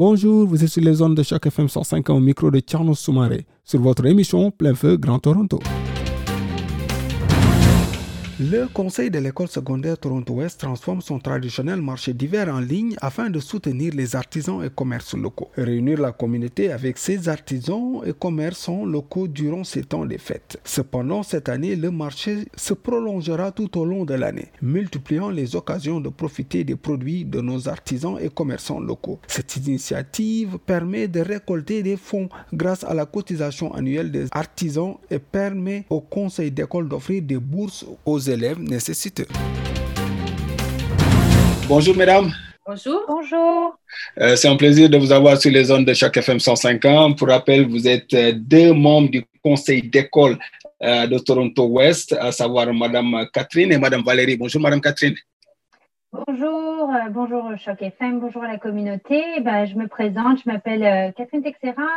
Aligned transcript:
Bonjour, 0.00 0.46
vous 0.46 0.64
êtes 0.64 0.70
sur 0.70 0.82
les 0.82 0.94
zones 0.94 1.14
de 1.14 1.22
chaque 1.22 1.44
FM 1.44 1.68
105 1.68 2.08
au 2.08 2.20
micro 2.20 2.50
de 2.50 2.60
Tcherno 2.60 2.94
Soumaré 2.94 3.44
sur 3.62 3.82
votre 3.82 4.06
émission 4.06 4.50
Plein 4.50 4.74
Feu 4.74 4.96
Grand 4.96 5.18
Toronto. 5.18 5.60
Le 8.42 8.68
conseil 8.68 9.10
de 9.10 9.18
l'école 9.18 9.48
secondaire 9.48 9.98
Toronto-Ouest 9.98 10.60
transforme 10.60 11.02
son 11.02 11.18
traditionnel 11.18 11.82
marché 11.82 12.14
d'hiver 12.14 12.48
en 12.48 12.58
ligne 12.58 12.96
afin 13.02 13.28
de 13.28 13.38
soutenir 13.38 13.92
les 13.94 14.16
artisans 14.16 14.64
et 14.64 14.70
commerces 14.70 15.14
locaux. 15.14 15.50
Réunir 15.58 16.00
la 16.00 16.12
communauté 16.12 16.72
avec 16.72 16.96
ses 16.96 17.28
artisans 17.28 18.00
et 18.06 18.14
commerçants 18.14 18.86
locaux 18.86 19.28
durant 19.28 19.62
ces 19.62 19.82
temps 19.82 20.06
des 20.06 20.16
fêtes. 20.16 20.58
Cependant, 20.64 21.22
cette 21.22 21.50
année, 21.50 21.76
le 21.76 21.90
marché 21.90 22.46
se 22.56 22.72
prolongera 22.72 23.52
tout 23.52 23.78
au 23.78 23.84
long 23.84 24.06
de 24.06 24.14
l'année, 24.14 24.48
multipliant 24.62 25.28
les 25.28 25.54
occasions 25.54 26.00
de 26.00 26.08
profiter 26.08 26.64
des 26.64 26.76
produits 26.76 27.26
de 27.26 27.42
nos 27.42 27.68
artisans 27.68 28.16
et 28.18 28.30
commerçants 28.30 28.80
locaux. 28.80 29.20
Cette 29.26 29.54
initiative 29.58 30.56
permet 30.64 31.08
de 31.08 31.20
récolter 31.20 31.82
des 31.82 31.98
fonds 31.98 32.30
grâce 32.54 32.84
à 32.84 32.94
la 32.94 33.04
cotisation 33.04 33.74
annuelle 33.74 34.10
des 34.10 34.28
artisans 34.30 34.96
et 35.10 35.18
permet 35.18 35.84
au 35.90 36.00
conseil 36.00 36.50
d'école 36.50 36.88
d'offrir 36.88 37.20
des 37.20 37.36
bourses 37.36 37.84
aux 38.06 38.29
élèves 38.30 38.60
nécessiteux. 38.60 39.26
Bonjour 41.68 41.96
mesdames. 41.96 42.32
Bonjour. 42.66 43.02
Bonjour. 43.08 43.76
Euh, 44.20 44.36
c'est 44.36 44.46
un 44.46 44.56
plaisir 44.56 44.88
de 44.88 44.96
vous 44.96 45.12
avoir 45.12 45.36
sur 45.36 45.50
les 45.50 45.64
zones 45.64 45.84
de 45.84 45.92
chaque 45.92 46.16
FM 46.16 46.38
105 46.38 46.84
ans. 46.84 47.12
Pour 47.12 47.28
rappel, 47.28 47.66
vous 47.68 47.88
êtes 47.88 48.12
euh, 48.14 48.32
deux 48.34 48.72
membres 48.72 49.10
du 49.10 49.24
conseil 49.42 49.82
d'école 49.82 50.38
euh, 50.82 51.06
de 51.06 51.18
Toronto 51.18 51.66
Ouest, 51.66 52.12
à 52.12 52.30
savoir 52.32 52.72
Madame 52.72 53.26
Catherine 53.32 53.72
et 53.72 53.78
Madame 53.78 54.02
Valérie. 54.02 54.36
Bonjour 54.36 54.60
Madame 54.60 54.80
Catherine. 54.80 55.14
Bonjour, 56.12 56.92
bonjour 57.10 57.52
Choc 57.58 57.82
FM, 57.82 58.20
bonjour 58.20 58.42
à 58.44 58.48
la 58.48 58.58
communauté. 58.58 59.22
Ben, 59.40 59.64
je 59.64 59.74
me 59.74 59.86
présente, 59.86 60.40
je 60.44 60.50
m'appelle 60.50 61.12
Catherine 61.16 61.42
Texera. 61.42 61.88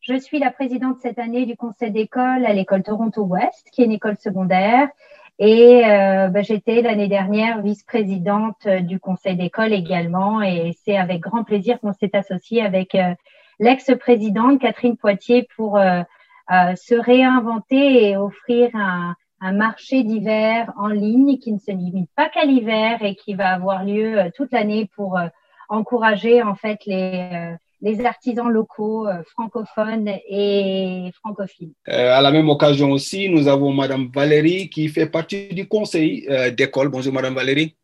Je 0.00 0.18
suis 0.18 0.38
la 0.38 0.50
présidente 0.50 0.98
cette 1.02 1.18
année 1.18 1.44
du 1.44 1.56
conseil 1.56 1.90
d'école 1.90 2.46
à 2.46 2.52
l'école 2.52 2.82
Toronto 2.82 3.22
Ouest, 3.22 3.68
qui 3.72 3.82
est 3.82 3.84
une 3.84 3.92
école 3.92 4.16
secondaire. 4.16 4.88
Et 5.38 5.84
euh, 5.84 6.28
bah, 6.28 6.42
j'étais 6.42 6.82
l'année 6.82 7.06
dernière 7.06 7.62
vice-présidente 7.62 8.66
euh, 8.66 8.80
du 8.80 8.98
conseil 8.98 9.36
d'école 9.36 9.72
également. 9.72 10.42
Et 10.42 10.72
c'est 10.84 10.96
avec 10.96 11.20
grand 11.20 11.44
plaisir 11.44 11.78
qu'on 11.80 11.92
s'est 11.92 12.14
associé 12.16 12.62
avec 12.62 12.94
euh, 12.96 13.14
l'ex-présidente 13.60 14.60
Catherine 14.60 14.96
Poitier 14.96 15.48
pour 15.56 15.78
se 15.78 16.94
réinventer 16.94 18.08
et 18.08 18.16
offrir 18.16 18.70
un, 18.74 19.14
un 19.40 19.52
marché 19.52 20.02
d'hiver 20.02 20.72
en 20.78 20.88
ligne 20.88 21.38
qui 21.38 21.52
ne 21.52 21.58
se 21.58 21.72
limite 21.72 22.10
pas 22.16 22.28
qu'à 22.30 22.44
l'hiver 22.44 23.02
et 23.02 23.16
qui 23.16 23.34
va 23.34 23.50
avoir 23.50 23.84
lieu 23.84 24.30
toute 24.34 24.52
l'année 24.52 24.88
pour 24.94 25.18
encourager 25.68 26.42
en 26.42 26.54
fait 26.54 26.78
les 26.86 27.56
les 27.80 28.04
artisans 28.04 28.48
locaux 28.48 29.06
euh, 29.06 29.22
francophones 29.24 30.08
et 30.28 31.10
francophiles. 31.20 31.72
Euh, 31.88 32.12
à 32.12 32.20
la 32.20 32.30
même 32.30 32.48
occasion 32.48 32.90
aussi, 32.90 33.28
nous 33.28 33.48
avons 33.48 33.72
Madame 33.72 34.10
Valérie 34.12 34.68
qui 34.68 34.88
fait 34.88 35.08
partie 35.08 35.48
du 35.48 35.68
conseil 35.68 36.26
euh, 36.28 36.50
d'école. 36.50 36.88
Bonjour 36.88 37.12
Madame 37.12 37.34
Valérie. 37.34 37.76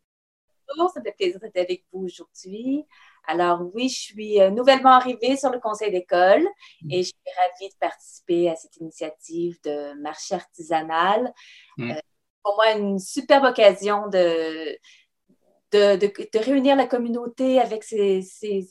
Bonjour, 0.67 0.91
ça 0.91 1.01
fait 1.01 1.15
plaisir 1.15 1.39
d'être 1.39 1.57
avec 1.57 1.85
vous 1.91 2.05
aujourd'hui. 2.05 2.85
Alors 3.27 3.61
oui, 3.73 3.89
je 3.89 3.95
suis 3.95 4.39
nouvellement 4.51 4.91
arrivée 4.91 5.37
sur 5.37 5.49
le 5.49 5.59
conseil 5.59 5.91
d'école 5.91 6.43
mm. 6.81 6.91
et 6.91 6.97
je 6.97 7.07
suis 7.07 7.15
ravie 7.37 7.69
de 7.69 7.77
participer 7.79 8.49
à 8.49 8.55
cette 8.55 8.75
initiative 8.77 9.57
de 9.63 9.99
marché 10.01 10.35
artisanal. 10.35 11.33
Mm. 11.77 11.93
pour 12.43 12.55
moi, 12.55 12.73
une 12.73 12.99
superbe 12.99 13.45
occasion 13.45 14.07
de, 14.07 14.77
de, 15.75 16.39
réunir 16.39 16.75
la 16.75 16.85
communauté 16.85 17.59
avec 17.59 17.83
ces, 17.83 18.23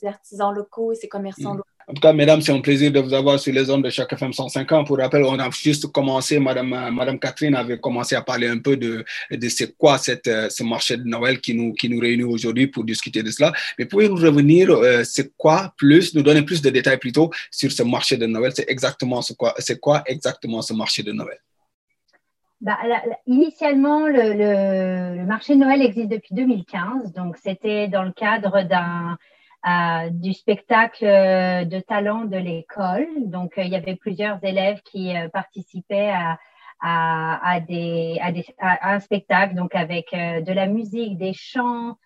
artisans 0.05 0.53
locaux 0.53 0.91
et 0.91 0.95
ces 0.95 1.07
commerçants 1.07 1.53
mm. 1.53 1.57
locaux. 1.57 1.69
En 1.87 1.93
tout 1.93 2.01
cas, 2.01 2.13
mesdames, 2.13 2.41
c'est 2.41 2.51
un 2.51 2.61
plaisir 2.61 2.91
de 2.91 2.99
vous 2.99 3.13
avoir 3.13 3.39
sur 3.39 3.53
les 3.53 3.69
ondes 3.69 3.83
de 3.83 3.91
chaque 3.91 4.11
FM 4.11 4.33
150. 4.33 4.87
Pour 4.87 4.97
rappel, 4.97 5.23
on 5.23 5.37
a 5.37 5.49
juste 5.51 5.91
commencé, 5.91 6.39
Madame, 6.39 6.69
Madame 6.91 7.19
Catherine 7.19 7.53
avait 7.53 7.77
commencé 7.77 8.15
à 8.15 8.23
parler 8.23 8.47
un 8.47 8.57
peu 8.57 8.75
de, 8.75 9.05
de 9.29 9.49
c'est 9.49 9.77
quoi 9.77 9.99
cette, 9.99 10.27
euh, 10.27 10.49
ce 10.49 10.63
marché 10.63 10.97
de 10.97 11.03
Noël 11.03 11.39
qui 11.39 11.53
nous, 11.53 11.73
qui 11.73 11.87
nous 11.87 11.99
réunit 11.99 12.23
aujourd'hui 12.23 12.65
pour 12.65 12.83
discuter 12.85 13.21
de 13.21 13.29
cela. 13.29 13.53
Mais 13.77 13.85
pouvez-vous 13.85 14.15
revenir, 14.15 14.71
euh, 14.71 15.03
c'est 15.03 15.33
quoi 15.37 15.75
plus, 15.77 16.15
nous 16.15 16.23
donner 16.23 16.41
plus 16.41 16.63
de 16.63 16.71
détails 16.71 16.97
plutôt 16.97 17.29
sur 17.51 17.71
ce 17.71 17.83
marché 17.83 18.17
de 18.17 18.25
Noël? 18.25 18.51
C'est 18.55 18.67
exactement 18.67 19.21
ce 19.21 19.33
quoi, 19.33 19.53
c'est 19.59 19.79
quoi 19.79 20.01
exactement 20.07 20.63
ce 20.63 20.73
marché 20.73 21.03
de 21.03 21.11
Noël? 21.11 21.37
Bah, 22.65 22.77
Initialement, 23.27 24.07
le, 24.07 25.15
le, 25.17 25.25
marché 25.25 25.55
de 25.55 25.59
Noël 25.59 25.81
existe 25.81 26.09
depuis 26.09 26.33
2015. 26.35 27.13
Donc, 27.13 27.37
c'était 27.37 27.87
dans 27.87 28.03
le 28.03 28.11
cadre 28.11 28.63
d'un 28.63 29.17
euh, 29.67 30.09
du 30.11 30.33
spectacle 30.33 31.05
de 31.05 31.79
talent 31.79 32.25
de 32.25 32.37
l'école. 32.37 33.07
Donc, 33.21 33.57
euh, 33.57 33.63
il 33.63 33.69
y 33.69 33.75
avait 33.75 33.95
plusieurs 33.95 34.37
élèves 34.43 34.81
qui 34.83 35.15
euh, 35.17 35.27
participaient 35.29 36.11
à, 36.11 36.37
à, 36.81 37.53
à, 37.53 37.59
des, 37.61 38.19
à, 38.21 38.31
des, 38.31 38.45
à, 38.59 38.93
un 38.93 38.99
spectacle, 38.99 39.55
donc 39.55 39.73
avec 39.73 40.13
euh, 40.13 40.41
de 40.41 40.53
la 40.53 40.67
musique, 40.67 41.17
des 41.17 41.33
chants, 41.33 41.97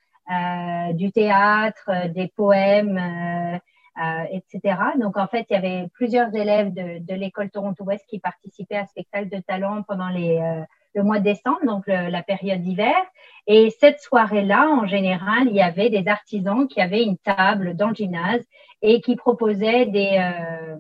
du 0.94 1.12
théâtre, 1.12 1.90
des 2.14 2.28
poèmes 2.28 3.60
euh, 3.98 4.24
etc. 4.32 4.78
Donc, 5.00 5.18
en 5.18 5.28
fait, 5.28 5.46
il 5.50 5.54
y 5.54 5.56
avait 5.58 5.88
plusieurs 5.94 6.34
élèves 6.36 6.74
de, 6.74 7.00
de 7.00 7.14
l'école 7.16 7.50
Toronto-Ouest 7.50 8.06
qui 8.08 8.20
participaient 8.20 8.78
à 8.78 8.86
ce 8.86 8.92
spectacle 8.92 9.30
de 9.30 9.42
talent 9.42 9.84
pendant 9.84 10.10
les, 10.10 10.38
euh, 10.38 10.62
le 10.96 11.04
mois 11.04 11.20
de 11.20 11.24
décembre, 11.24 11.66
donc 11.66 11.88
la 11.88 12.24
période 12.24 12.62
d'hiver. 12.62 12.96
Et 13.48 13.70
cette 13.80 14.00
soirée-là, 14.00 14.70
en 14.70 14.88
général, 14.88 15.48
il 15.48 15.56
y 15.56 15.62
avait 15.62 15.90
des 15.90 16.08
artisans 16.08 16.68
qui 16.68 16.82
avaient 16.82 17.04
une 17.04 17.18
table 17.18 17.76
dans 17.76 17.90
le 17.90 17.96
gymnase 17.96 18.44
et 18.82 19.02
qui 19.02 19.16
proposaient 19.16 19.86
des, 19.86 20.18
euh, 20.20 20.76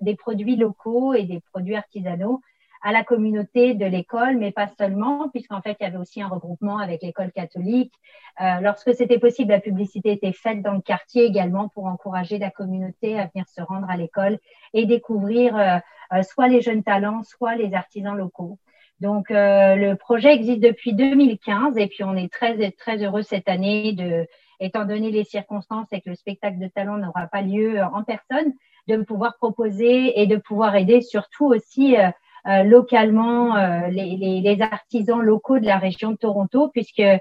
des 0.00 0.16
produits 0.16 0.56
locaux 0.56 1.14
et 1.14 1.24
des 1.24 1.40
produits 1.52 1.76
artisanaux 1.76 2.40
à 2.84 2.92
la 2.92 3.02
communauté 3.02 3.72
de 3.72 3.86
l'école, 3.86 4.36
mais 4.36 4.52
pas 4.52 4.68
seulement, 4.78 5.30
puisqu'en 5.30 5.62
fait, 5.62 5.74
il 5.80 5.84
y 5.84 5.86
avait 5.86 5.96
aussi 5.96 6.20
un 6.20 6.28
regroupement 6.28 6.78
avec 6.78 7.02
l'école 7.02 7.32
catholique. 7.32 7.94
Euh, 8.42 8.60
lorsque 8.60 8.94
c'était 8.94 9.18
possible, 9.18 9.52
la 9.52 9.60
publicité 9.60 10.12
était 10.12 10.34
faite 10.34 10.60
dans 10.60 10.74
le 10.74 10.82
quartier 10.82 11.24
également 11.24 11.70
pour 11.70 11.86
encourager 11.86 12.38
la 12.38 12.50
communauté 12.50 13.18
à 13.18 13.30
venir 13.32 13.48
se 13.48 13.62
rendre 13.62 13.88
à 13.88 13.96
l'école 13.96 14.38
et 14.74 14.84
découvrir 14.84 15.56
euh, 15.56 15.78
euh, 16.12 16.22
soit 16.22 16.48
les 16.48 16.60
jeunes 16.60 16.82
talents, 16.82 17.22
soit 17.22 17.56
les 17.56 17.72
artisans 17.72 18.16
locaux. 18.16 18.58
Donc, 19.00 19.26
le 19.30 19.94
projet 19.94 20.32
existe 20.32 20.60
depuis 20.60 20.94
2015 20.94 21.76
et 21.78 21.88
puis 21.88 22.04
on 22.04 22.14
est 22.16 22.32
très, 22.32 22.70
très 22.70 23.02
heureux 23.02 23.22
cette 23.22 23.48
année 23.48 23.92
de, 23.92 24.26
étant 24.60 24.84
donné 24.84 25.10
les 25.10 25.24
circonstances 25.24 25.88
et 25.92 26.00
que 26.00 26.10
le 26.10 26.16
spectacle 26.16 26.58
de 26.58 26.68
talent 26.68 26.96
n'aura 26.96 27.26
pas 27.26 27.42
lieu 27.42 27.82
en 27.82 28.04
personne, 28.04 28.52
de 28.88 28.96
pouvoir 29.02 29.36
proposer 29.36 30.20
et 30.20 30.26
de 30.26 30.36
pouvoir 30.36 30.76
aider 30.76 31.00
surtout 31.00 31.46
aussi 31.46 31.96
euh, 31.96 32.10
localement 32.64 33.56
euh, 33.56 33.88
les, 33.88 34.16
les, 34.16 34.40
les, 34.40 34.62
artisans 34.62 35.20
locaux 35.20 35.58
de 35.58 35.66
la 35.66 35.78
région 35.78 36.10
de 36.10 36.16
Toronto, 36.16 36.68
puisque 36.68 37.00
euh, 37.00 37.18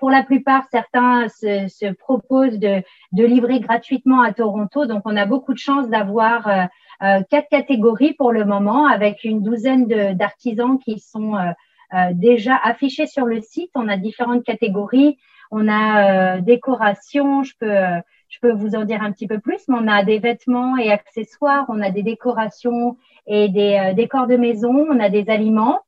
pour 0.00 0.10
la 0.10 0.22
plupart, 0.22 0.64
certains 0.70 1.28
se, 1.28 1.68
se, 1.68 1.92
proposent 1.92 2.58
de, 2.58 2.82
de 3.12 3.24
livrer 3.24 3.60
gratuitement 3.60 4.22
à 4.22 4.32
Toronto. 4.32 4.86
Donc, 4.86 5.02
on 5.04 5.16
a 5.16 5.26
beaucoup 5.26 5.52
de 5.52 5.58
chance 5.58 5.88
d'avoir 5.88 6.68
quatre 7.30 7.48
catégories 7.50 8.14
pour 8.14 8.32
le 8.32 8.44
moment, 8.44 8.86
avec 8.86 9.24
une 9.24 9.42
douzaine 9.42 9.86
d'artisans 10.14 10.78
qui 10.78 11.00
sont 11.00 11.34
déjà 12.12 12.56
affichés 12.62 13.06
sur 13.06 13.26
le 13.26 13.40
site. 13.40 13.70
On 13.74 13.88
a 13.88 13.96
différentes 13.96 14.44
catégories. 14.44 15.18
On 15.50 15.68
a 15.68 16.40
décoration, 16.40 17.42
je 17.42 17.54
peux 17.58 17.74
je 18.32 18.38
peux 18.40 18.52
vous 18.52 18.74
en 18.74 18.84
dire 18.84 19.02
un 19.02 19.12
petit 19.12 19.26
peu 19.26 19.38
plus, 19.38 19.60
mais 19.68 19.76
on 19.78 19.86
a 19.86 20.02
des 20.04 20.18
vêtements 20.18 20.78
et 20.78 20.90
accessoires, 20.90 21.66
on 21.68 21.82
a 21.82 21.90
des 21.90 22.02
décorations 22.02 22.96
et 23.26 23.48
des 23.48 23.78
euh, 23.78 23.92
décors 23.94 24.26
de 24.26 24.36
maison, 24.36 24.86
on 24.90 25.00
a 25.00 25.08
des 25.08 25.28
aliments, 25.30 25.80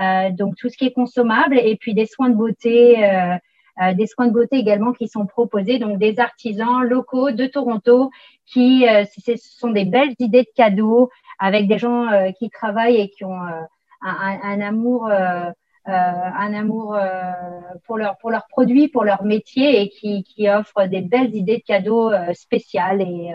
euh, 0.00 0.30
donc 0.30 0.56
tout 0.56 0.68
ce 0.68 0.76
qui 0.76 0.86
est 0.86 0.92
consommable, 0.92 1.58
et 1.58 1.76
puis 1.76 1.94
des 1.94 2.06
soins 2.06 2.30
de 2.30 2.36
beauté, 2.36 3.04
euh, 3.04 3.36
euh 3.82 3.94
des 3.94 4.06
soins 4.06 4.26
de 4.26 4.32
beauté 4.32 4.56
également 4.56 4.92
qui 4.92 5.08
sont 5.08 5.26
proposés, 5.26 5.78
donc 5.78 5.98
des 5.98 6.18
artisans 6.20 6.82
locaux 6.82 7.30
de 7.30 7.46
Toronto 7.46 8.10
qui, 8.46 8.86
ce 9.14 9.36
sont 9.36 9.70
des 9.70 9.84
belles 9.84 10.14
idées 10.18 10.42
de 10.42 10.52
cadeaux 10.56 11.10
avec 11.38 11.68
des 11.68 11.78
gens 11.78 12.06
qui 12.38 12.50
travaillent 12.50 12.96
et 12.96 13.10
qui 13.10 13.24
ont 13.24 13.40
un, 13.40 13.68
un, 14.02 14.60
amour 14.60 15.08
euh, 15.88 15.92
un 15.92 16.52
amour 16.52 16.96
euh, 16.96 17.32
pour 17.86 17.96
leurs 17.96 18.18
pour 18.18 18.30
leurs 18.30 18.46
produits, 18.48 18.88
pour 18.88 19.04
leur 19.04 19.24
métier 19.24 19.80
et 19.80 19.88
qui, 19.88 20.22
qui 20.22 20.46
offrent 20.50 20.86
des 20.86 21.00
belles 21.00 21.34
idées 21.34 21.58
de 21.58 21.62
cadeaux 21.62 22.12
euh, 22.12 22.34
spéciales 22.34 23.00
et 23.00 23.32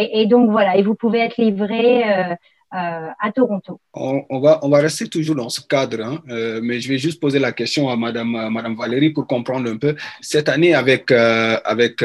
et, 0.00 0.26
donc 0.26 0.48
voilà, 0.50 0.76
et 0.76 0.82
vous 0.84 0.94
pouvez 0.94 1.18
être 1.18 1.38
livré 1.38 2.04
à 2.70 3.32
Toronto. 3.34 3.80
On, 3.94 4.40
va, 4.40 4.60
on 4.62 4.68
va 4.68 4.78
rester 4.78 5.08
toujours 5.08 5.36
dans 5.36 5.48
ce 5.48 5.60
cadre, 5.60 6.02
hein, 6.02 6.22
mais 6.62 6.80
je 6.80 6.88
vais 6.88 6.98
juste 6.98 7.20
poser 7.20 7.38
la 7.38 7.52
question 7.52 7.88
à 7.88 7.96
Madame, 7.96 8.48
Madame 8.50 8.76
Valérie 8.76 9.10
pour 9.10 9.26
comprendre 9.26 9.70
un 9.70 9.76
peu. 9.78 9.96
Cette 10.20 10.48
année, 10.48 10.74
avec, 10.74 11.10
avec 11.10 12.02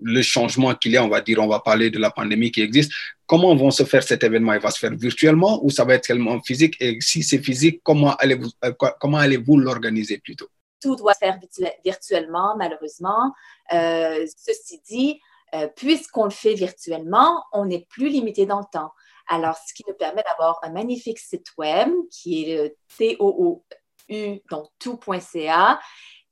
le 0.00 0.22
changement 0.22 0.74
qu'il 0.74 0.92
y 0.92 0.96
a, 0.96 1.04
on 1.04 1.08
va 1.08 1.20
dire, 1.20 1.38
on 1.40 1.48
va 1.48 1.60
parler 1.60 1.90
de 1.90 1.98
la 1.98 2.10
pandémie 2.10 2.50
qui 2.50 2.62
existe. 2.62 2.92
Comment 3.26 3.54
vont 3.54 3.70
se 3.70 3.84
faire 3.84 4.02
cet 4.02 4.24
événement? 4.24 4.54
Il 4.54 4.60
va 4.60 4.70
se 4.70 4.78
faire 4.78 4.94
virtuellement 4.94 5.62
ou 5.64 5.70
ça 5.70 5.84
va 5.84 5.94
être 5.94 6.06
tellement 6.06 6.40
physique? 6.40 6.76
Et 6.80 6.98
si 7.00 7.22
c'est 7.22 7.38
physique, 7.38 7.80
comment 7.82 8.14
allez-vous 8.16 8.48
euh, 8.64 8.72
comment 9.00 9.18
allez-vous 9.18 9.58
l'organiser 9.58 10.18
plutôt? 10.18 10.48
Tout 10.80 10.96
doit 10.96 11.14
se 11.14 11.18
faire 11.18 11.38
virtuellement, 11.84 12.56
malheureusement. 12.56 13.34
Euh, 13.72 14.24
ceci 14.36 14.80
dit, 14.88 15.20
euh, 15.54 15.66
puisqu'on 15.76 16.24
le 16.24 16.30
fait 16.30 16.54
virtuellement, 16.54 17.42
on 17.52 17.66
n'est 17.66 17.86
plus 17.90 18.08
limité 18.08 18.46
dans 18.46 18.60
le 18.60 18.66
temps. 18.72 18.92
Alors, 19.28 19.56
ce 19.56 19.74
qui 19.74 19.84
nous 19.86 19.94
permet 19.94 20.22
d'avoir 20.22 20.58
un 20.62 20.70
magnifique 20.70 21.18
site 21.18 21.48
web 21.58 21.90
qui 22.10 22.50
est 22.50 22.56
le 22.56 22.76
T-O-O-U, 22.96 24.40
donc 24.50 24.66
tout.ca, 24.78 25.78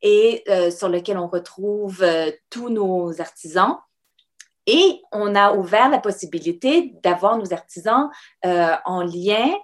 et 0.02 0.42
euh, 0.48 0.70
sur 0.70 0.88
lequel 0.88 1.18
on 1.18 1.28
retrouve 1.28 2.02
euh, 2.02 2.30
tous 2.50 2.68
nos 2.68 3.20
artisans. 3.20 3.76
Et 4.66 5.00
on 5.12 5.34
a 5.34 5.54
ouvert 5.54 5.88
la 5.88 5.98
possibilité 5.98 6.94
d'avoir 7.02 7.38
nos 7.38 7.52
artisans 7.52 8.10
euh, 8.44 8.74
en 8.84 9.02
lien 9.02 9.54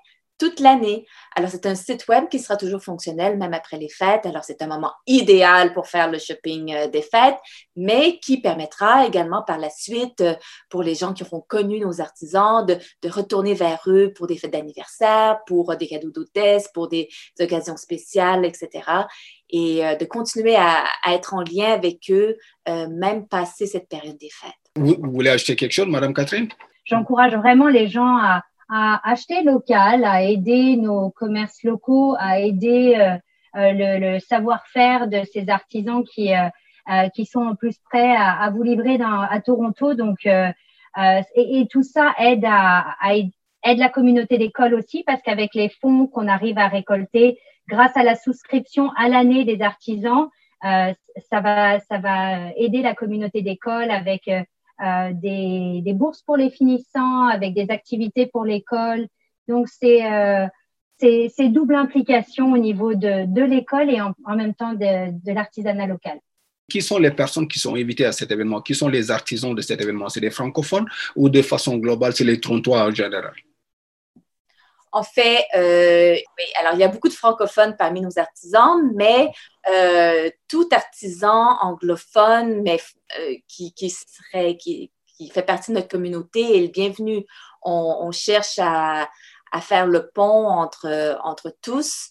toute 0.43 0.59
l'année. 0.59 1.07
Alors, 1.37 1.51
c'est 1.51 1.67
un 1.67 1.77
site 1.77 2.09
web 2.09 2.29
qui 2.29 2.41
sera 2.41 2.57
toujours 2.57 2.83
fonctionnel 2.83 3.39
même 3.39 3.55
après 3.55 3.79
les 3.79 3.89
fêtes. 3.89 4.27
Alors, 4.27 4.43
c'est 4.43 4.61
un 4.61 4.67
moment 4.67 4.93
idéal 5.07 5.73
pour 5.73 5.87
faire 5.87 6.11
le 6.11 6.19
shopping 6.19 6.75
euh, 6.75 6.89
des 6.89 7.03
fêtes, 7.03 7.39
mais 7.77 8.19
qui 8.19 8.41
permettra 8.41 9.07
également 9.07 9.45
par 9.45 9.59
la 9.59 9.71
suite 9.71 10.21
euh, 10.21 10.35
pour 10.69 10.83
les 10.83 10.97
gens 10.97 11.13
qui 11.13 11.23
auront 11.23 11.45
connu 11.47 11.79
nos 11.79 12.01
artisans 12.01 12.67
de, 12.67 12.77
de 13.03 13.09
retourner 13.09 13.55
vers 13.55 13.83
eux 13.87 14.13
pour 14.13 14.27
des 14.27 14.37
fêtes 14.37 14.53
d'anniversaire, 14.53 15.39
pour 15.47 15.71
euh, 15.71 15.77
des 15.77 15.87
cadeaux 15.87 16.11
d'hôtesse, 16.11 16.69
pour 16.75 16.89
des 16.89 17.09
occasions 17.39 17.77
spéciales, 17.77 18.45
etc. 18.45 18.83
Et 19.49 19.83
de 20.01 20.05
continuer 20.07 20.57
à, 20.57 20.83
à, 21.05 21.13
être 21.13 21.35
en 21.35 21.43
lien 21.43 21.73
avec 21.73 22.11
eux, 22.11 22.39
même 22.67 23.29
passer 23.29 23.67
cette 23.67 23.87
période 23.87 24.17
des 24.17 24.31
fêtes. 24.31 24.51
Vous, 24.77 24.97
vous 24.99 25.13
voulez 25.13 25.29
acheter 25.29 25.57
quelque 25.57 25.73
chose, 25.73 25.89
Madame 25.89 26.15
Catherine? 26.15 26.49
J'encourage 26.85 27.35
vraiment 27.37 27.69
les 27.69 27.87
gens 27.87 28.17
à, 28.17 28.43
à 28.75 29.11
acheter 29.11 29.43
local, 29.43 30.03
à 30.05 30.23
aider 30.23 30.77
nos 30.77 31.11
commerces 31.11 31.63
locaux, 31.63 32.17
à 32.19 32.39
aider 32.39 32.95
euh, 32.97 33.19
euh, 33.61 33.99
le, 33.99 34.19
savoir-faire 34.19 35.09
de 35.09 35.21
ces 35.31 35.51
artisans 35.51 36.03
qui 36.05 36.35
euh, 36.35 36.49
qui 37.15 37.27
sont 37.27 37.43
en 37.43 37.55
plus 37.55 37.79
prêts 37.91 38.17
à, 38.17 38.51
vous 38.51 38.65
livrer 38.65 38.99
dans, 38.99 39.21
à 39.21 39.41
Toronto. 39.41 39.95
Donc, 39.95 40.27
et, 40.27 41.67
tout 41.71 41.85
ça 41.85 42.13
aide 42.19 42.45
à, 42.45 42.97
aide 43.09 43.79
la 43.79 43.89
communauté 43.89 44.37
d'école 44.37 44.75
aussi 44.75 45.05
parce 45.07 45.23
qu'avec 45.23 45.55
les 45.55 45.69
fonds 45.69 46.09
qu'on 46.09 46.27
arrive 46.27 46.59
à 46.59 46.67
récolter 46.67 47.39
grâce 47.69 47.97
à 47.97 48.03
la 48.03 48.17
souscription 48.17 48.91
à 48.97 49.09
l'année 49.09 49.45
des 49.45 49.63
artisans, 49.63 50.29
ça 50.61 51.41
va 51.41 51.79
ça 51.79 51.99
va 51.99 52.51
aider 52.57 52.83
la 52.83 52.97
communauté 52.97 53.43
d'école 53.43 53.93
avec 53.93 54.29
euh, 54.81 55.11
des, 55.13 55.93
bourses 55.95 56.23
pour 56.23 56.37
les 56.37 56.51
finissants, 56.51 57.27
avec 57.27 57.55
des 57.55 57.67
activités 57.71 58.27
pour 58.27 58.45
l'école. 58.45 59.07
Donc, 59.49 59.69
c'est 59.69 60.05
euh, 60.11 60.47
double 61.49 61.75
implication 61.75 62.53
au 62.53 62.59
niveau 62.59 62.95
de, 62.95 63.27
de 63.27 63.43
l'école 63.43 63.91
et 63.91 64.01
en, 64.01 64.37
même 64.37 64.55
temps 64.55 64.75
de, 64.75 65.33
l'artisanat 65.33 65.87
local. 65.87 66.19
Qui 66.69 66.81
sont 66.81 66.99
les 66.99 67.11
personnes 67.11 67.49
qui 67.49 67.59
sont 67.59 67.75
invitées 67.75 68.07
à 68.07 68.13
cet 68.13 68.31
événement? 68.31 68.61
Qui 68.61 68.75
sont 68.75 68.89
les 68.89 69.11
artisans 69.11 69.55
de 69.55 69.61
cet 69.61 69.81
événement? 69.81 70.09
C'est 70.09 70.21
des 70.21 70.31
francophones 70.31 70.87
ou 71.17 71.29
de 71.29 71.43
façon 71.43 71.77
globale, 71.77 72.13
c'est 72.15 72.25
les 72.25 72.41
Torontois 72.41 72.87
en 72.87 72.91
général? 72.91 73.35
En 74.93 75.03
fait, 75.03 75.47
euh, 75.57 76.17
alors 76.61 76.75
il 76.75 76.79
y 76.79 76.85
a 76.85 76.89
beaucoup 76.89 77.09
de 77.09 77.15
francophones 77.15 77.77
parmi 77.77 78.03
nos 78.03 78.19
artisans, 78.19 78.79
mais 78.95 79.33
euh, 79.71 80.31
tout 80.49 80.69
artisan 80.71 81.57
anglophone, 81.61 82.63
mais 82.63 82.79
euh, 83.19 83.35
qui, 83.49 83.73
serait, 83.91 84.57
qui, 84.59 84.93
fait 85.33 85.43
partie 85.43 85.71
de 85.71 85.77
notre 85.77 85.89
communauté 85.89 86.59
est 86.59 86.61
le 86.61 86.69
bienvenu. 86.69 87.25
On, 87.63 88.11
cherche 88.11 88.59
à, 88.59 89.09
faire 89.61 89.87
le 89.87 90.11
pont 90.11 90.49
entre, 90.49 91.19
entre 91.23 91.55
tous. 91.63 92.09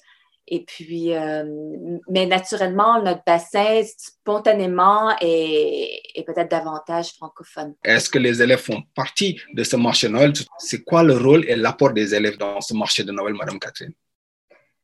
Et 0.53 0.65
puis, 0.65 1.15
euh, 1.15 1.45
mais 2.09 2.25
naturellement, 2.25 3.01
notre 3.01 3.24
bassin, 3.25 3.81
spontanément, 3.98 5.15
est, 5.21 6.25
peut-être 6.25 6.51
davantage 6.51 7.13
francophone. 7.13 7.74
Est-ce 7.86 8.09
que 8.09 8.19
les 8.19 8.42
élèves 8.42 8.59
font 8.59 8.83
partie 8.94 9.39
de 9.53 9.63
ce 9.63 9.77
marché 9.77 10.07
de 10.07 10.12
Noël? 10.12 10.33
C'est 10.57 10.83
quoi 10.83 11.03
le 11.03 11.15
rôle 11.15 11.45
et 11.48 11.56
l'apport 11.56 11.94
des 11.94 12.13
élèves 12.13 12.38
dans 12.38 12.59
ce 12.59 12.74
marché 12.74 13.06
de 13.06 13.13
Noël, 13.13 13.33
Madame 13.33 13.59
Catherine? 13.59 13.94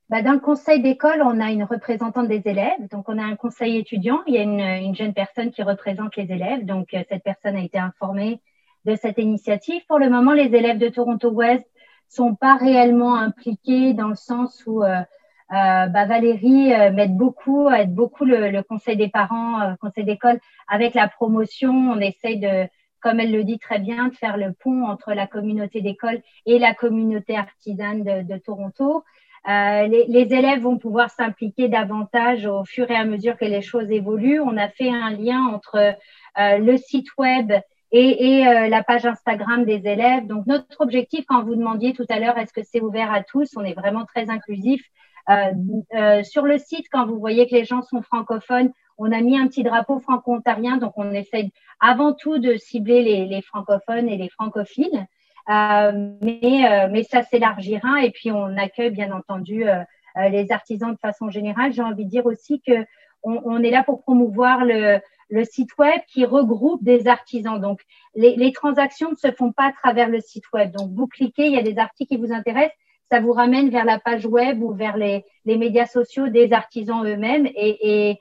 Bah, 0.09 0.21
dans 0.21 0.31
le 0.31 0.39
conseil 0.39 0.81
d'école, 0.81 1.21
on 1.21 1.41
a 1.41 1.51
une 1.51 1.65
représentante 1.65 2.29
des 2.29 2.43
élèves. 2.45 2.87
Donc, 2.89 3.09
on 3.09 3.17
a 3.17 3.23
un 3.23 3.35
conseil 3.35 3.75
étudiant. 3.75 4.21
Il 4.25 4.35
y 4.35 4.37
a 4.37 4.43
une, 4.43 4.61
une 4.61 4.95
jeune 4.95 5.13
personne 5.13 5.51
qui 5.51 5.63
représente 5.63 6.15
les 6.15 6.31
élèves. 6.31 6.63
Donc, 6.63 6.93
euh, 6.93 7.03
cette 7.09 7.23
personne 7.23 7.57
a 7.57 7.61
été 7.61 7.77
informée 7.77 8.39
de 8.85 8.95
cette 8.95 9.17
initiative. 9.17 9.81
Pour 9.89 9.99
le 9.99 10.09
moment, 10.09 10.31
les 10.31 10.55
élèves 10.55 10.77
de 10.77 10.87
Toronto 10.87 11.29
Ouest 11.31 11.65
sont 12.07 12.35
pas 12.35 12.55
réellement 12.55 13.15
impliqués 13.15 13.93
dans 13.93 14.07
le 14.07 14.15
sens 14.15 14.63
où 14.65 14.81
euh, 14.81 15.01
euh, 15.51 15.87
bah, 15.87 16.05
Valérie 16.05 16.73
euh, 16.73 16.91
m'aide 16.91 17.15
beaucoup, 17.15 17.69
aide 17.69 17.93
beaucoup 17.93 18.25
le, 18.25 18.61
conseil 18.63 18.97
des 18.97 19.07
parents, 19.07 19.61
euh, 19.61 19.75
conseil 19.79 20.03
d'école 20.03 20.39
avec 20.67 20.93
la 20.93 21.07
promotion. 21.07 21.71
On 21.71 21.99
essaye 21.99 22.39
de, 22.39 22.67
comme 23.01 23.19
elle 23.19 23.31
le 23.31 23.43
dit 23.43 23.59
très 23.59 23.79
bien, 23.79 24.09
de 24.09 24.15
faire 24.15 24.37
le 24.37 24.53
pont 24.53 24.85
entre 24.85 25.13
la 25.13 25.27
communauté 25.27 25.81
d'école 25.81 26.21
et 26.45 26.59
la 26.59 26.73
communauté 26.73 27.37
artisane 27.37 28.03
de, 28.03 28.37
Toronto. 28.37 29.03
Euh, 29.47 29.87
les, 29.87 30.05
les, 30.07 30.33
élèves 30.33 30.61
vont 30.61 30.77
pouvoir 30.77 31.09
s'impliquer 31.09 31.69
davantage 31.69 32.45
au 32.45 32.65
fur 32.65 32.91
et 32.91 32.95
à 32.95 33.05
mesure 33.05 33.37
que 33.37 33.45
les 33.45 33.61
choses 33.61 33.89
évoluent. 33.89 34.41
On 34.41 34.57
a 34.57 34.67
fait 34.67 34.89
un 34.89 35.11
lien 35.11 35.45
entre 35.53 35.77
euh, 35.77 36.57
le 36.57 36.75
site 36.75 37.07
web 37.17 37.53
et, 37.91 38.39
et 38.39 38.47
euh, 38.47 38.67
la 38.67 38.83
page 38.83 39.05
Instagram 39.05 39.63
des 39.63 39.87
élèves. 39.87 40.27
Donc 40.27 40.45
notre 40.45 40.81
objectif, 40.81 41.25
quand 41.27 41.43
vous 41.43 41.55
demandiez 41.55 41.93
tout 41.93 42.05
à 42.09 42.19
l'heure, 42.19 42.37
est-ce 42.37 42.53
que 42.53 42.63
c'est 42.63 42.81
ouvert 42.81 43.13
à 43.13 43.23
tous, 43.23 43.51
on 43.55 43.63
est 43.63 43.73
vraiment 43.73 44.05
très 44.05 44.29
inclusif. 44.29 44.83
Euh, 45.29 45.51
euh, 45.93 46.23
sur 46.23 46.43
le 46.43 46.57
site, 46.57 46.87
quand 46.91 47.05
vous 47.05 47.19
voyez 47.19 47.47
que 47.47 47.55
les 47.55 47.65
gens 47.65 47.81
sont 47.81 48.01
francophones, 48.01 48.71
on 48.97 49.11
a 49.11 49.21
mis 49.21 49.37
un 49.37 49.47
petit 49.47 49.63
drapeau 49.63 49.99
franco-ontarien, 49.99 50.77
donc 50.77 50.93
on 50.95 51.11
essaie 51.11 51.51
avant 51.79 52.13
tout 52.13 52.39
de 52.39 52.55
cibler 52.55 53.25
les, 53.25 53.41
francophones 53.41 54.09
et 54.09 54.17
les 54.17 54.29
francophiles. 54.29 55.05
Euh, 55.49 56.11
mais, 56.21 56.87
mais 56.91 57.03
ça 57.03 57.23
s'élargira 57.23 58.03
et 58.03 58.11
puis 58.11 58.31
on 58.31 58.57
accueille 58.57 58.89
bien 58.89 59.13
entendu 59.13 59.65
les 60.15 60.51
artisans 60.51 60.91
de 60.91 60.99
façon 60.99 61.29
générale. 61.29 61.71
J'ai 61.71 61.83
envie 61.83 62.05
de 62.05 62.09
dire 62.09 62.25
aussi 62.25 62.61
que 62.61 62.85
on, 63.23 63.61
est 63.61 63.71
là 63.71 63.83
pour 63.83 64.01
promouvoir 64.01 64.63
le, 64.63 64.99
le, 65.29 65.43
site 65.43 65.77
web 65.77 65.99
qui 66.07 66.25
regroupe 66.25 66.83
des 66.83 67.07
artisans. 67.07 67.59
Donc 67.59 67.81
les, 68.15 68.35
les 68.35 68.51
transactions 68.51 69.11
ne 69.11 69.15
se 69.15 69.31
font 69.31 69.51
pas 69.51 69.67
à 69.67 69.71
travers 69.73 70.09
le 70.09 70.21
site 70.21 70.45
web. 70.53 70.71
Donc 70.71 70.91
vous 70.93 71.07
cliquez, 71.07 71.47
il 71.47 71.53
y 71.53 71.59
a 71.59 71.63
des 71.63 71.77
articles 71.77 72.15
qui 72.15 72.21
vous 72.21 72.31
intéressent 72.31 72.75
ça 73.11 73.19
vous 73.19 73.31
ramène 73.31 73.69
vers 73.69 73.85
la 73.85 73.99
page 73.99 74.25
web 74.25 74.61
ou 74.61 74.73
vers 74.73 74.97
les, 74.97 75.23
les 75.45 75.57
médias 75.57 75.85
sociaux 75.85 76.27
des 76.27 76.51
artisans 76.53 77.05
eux-mêmes. 77.05 77.47
Et, 77.55 78.19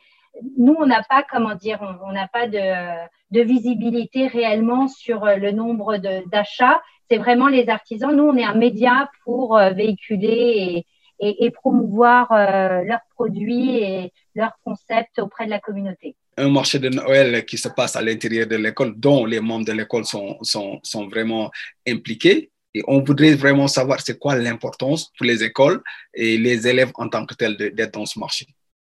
nous, 0.58 0.76
on 0.78 0.84
n'a 0.84 1.02
pas, 1.02 1.24
comment 1.30 1.54
dire, 1.54 1.80
on 2.04 2.12
n'a 2.12 2.28
pas 2.28 2.46
de, 2.46 3.40
visibilité 3.40 4.26
réellement 4.26 4.86
sur 4.86 5.24
le 5.24 5.50
nombre 5.50 5.96
d'achats. 6.26 6.82
C'est 7.10 7.16
vraiment 7.16 7.48
les 7.48 7.70
artisans. 7.70 8.14
Nous, 8.14 8.24
on 8.24 8.36
est 8.36 8.44
un 8.44 8.54
média 8.54 9.10
pour 9.24 9.56
euh, 9.56 9.70
véhiculer 9.70 10.84
et, 11.18 11.26
et, 11.26 11.46
et 11.46 11.50
promouvoir 11.50 12.32
euh, 12.32 12.82
leurs 12.82 13.00
produits 13.14 13.78
et 13.78 14.12
leurs 14.34 14.58
concepts 14.62 15.18
auprès 15.18 15.46
de 15.46 15.50
la 15.50 15.60
communauté 15.60 16.16
un 16.36 16.50
marché 16.50 16.78
de 16.78 16.88
Noël 16.88 17.44
qui 17.46 17.56
se 17.56 17.68
passe 17.68 17.96
à 17.96 18.02
l'intérieur 18.02 18.46
de 18.46 18.56
l'école, 18.56 18.94
dont 18.96 19.24
les 19.24 19.40
membres 19.40 19.64
de 19.64 19.72
l'école 19.72 20.04
sont, 20.04 20.36
sont, 20.42 20.78
sont, 20.82 21.08
vraiment 21.08 21.50
impliqués. 21.88 22.50
Et 22.76 22.82
on 22.86 23.02
voudrait 23.02 23.34
vraiment 23.34 23.68
savoir 23.68 24.00
c'est 24.02 24.18
quoi 24.18 24.36
l'importance 24.36 25.10
pour 25.16 25.24
les 25.24 25.42
écoles 25.42 25.82
et 26.12 26.36
les 26.36 26.68
élèves 26.68 26.92
en 26.96 27.08
tant 27.08 27.24
que 27.24 27.34
tels 27.34 27.56
d'être 27.56 27.94
dans 27.94 28.04
ce 28.04 28.18
marché. 28.18 28.46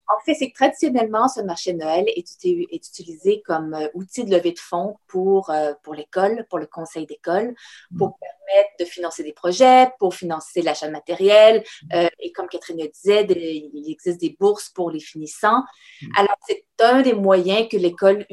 En 0.09 0.19
fait, 0.25 0.33
c'est 0.33 0.49
que 0.49 0.55
traditionnellement, 0.55 1.29
ce 1.29 1.39
marché 1.39 1.71
Noël 1.73 2.03
est, 2.09 2.25
est 2.43 2.87
utilisé 2.87 3.41
comme 3.45 3.73
euh, 3.73 3.87
outil 3.93 4.25
de 4.25 4.31
levée 4.31 4.51
de 4.51 4.59
fonds 4.59 4.97
pour, 5.07 5.49
euh, 5.49 5.71
pour 5.83 5.93
l'école, 5.93 6.45
pour 6.49 6.59
le 6.59 6.65
conseil 6.65 7.05
d'école, 7.05 7.55
pour 7.97 8.09
mm. 8.09 8.13
permettre 8.19 8.69
de 8.81 8.85
financer 8.85 9.23
des 9.23 9.31
projets, 9.31 9.87
pour 9.97 10.13
financer 10.13 10.61
l'achat 10.61 10.87
de 10.87 10.91
matériel. 10.91 11.63
Mm. 11.83 11.87
Euh, 11.93 12.07
et 12.19 12.33
comme 12.33 12.49
Catherine 12.49 12.81
le 12.81 12.89
disait, 12.89 13.27
il 13.29 13.89
existe 13.89 14.19
des 14.19 14.35
bourses 14.37 14.69
pour 14.69 14.91
les 14.91 14.99
finissants. 14.99 15.63
Mm. 16.01 16.07
Alors, 16.17 16.35
c'est 16.45 16.65
un 16.79 17.01
des 17.01 17.13
moyens 17.13 17.69
que 17.69 17.77
l'école 17.77 18.25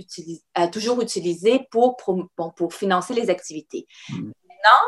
a 0.54 0.66
toujours 0.66 1.00
utilisé 1.02 1.68
pour, 1.70 1.96
pour, 1.98 2.26
pour 2.56 2.74
financer 2.74 3.14
les 3.14 3.30
activités. 3.30 3.86
Maintenant, 4.10 4.86